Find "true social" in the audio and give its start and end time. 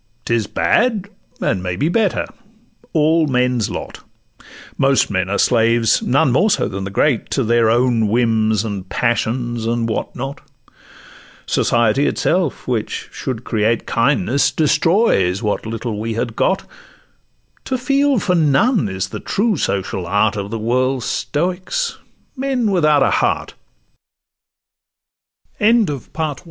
19.19-20.07